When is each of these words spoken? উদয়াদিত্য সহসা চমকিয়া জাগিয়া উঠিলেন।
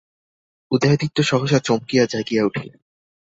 উদয়াদিত্য 0.71 1.17
সহসা 1.23 1.59
চমকিয়া 1.59 2.03
জাগিয়া 2.05 2.43
উঠিলেন। 2.43 2.79